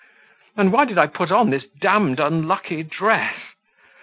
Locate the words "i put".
0.97-1.29